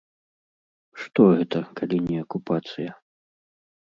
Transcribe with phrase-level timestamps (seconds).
[1.01, 2.91] Што гэта, калі не акупацыя?